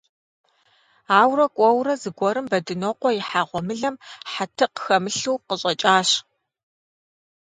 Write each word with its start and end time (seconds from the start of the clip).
Ауэрэ 1.19 1.45
кӀуэурэ, 1.55 1.93
зэгуэрым 2.01 2.45
Бэдынокъуэ 2.51 3.11
ихьа 3.19 3.41
гъуэмылэм 3.49 3.95
хьэтыкъ 4.31 4.79
хэмылъу 4.83 5.41
къыщӀэкӀащ. 5.47 6.09